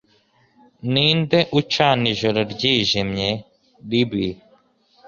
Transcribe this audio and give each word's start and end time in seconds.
ninde 0.91 1.39
ucana 1.59 2.05
ijoro 2.13 2.39
ryijimye, 2.53 3.29
ribi 3.89 4.27